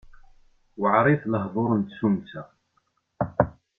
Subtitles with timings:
[0.79, 2.41] Weɛrit lehdur n tsumta.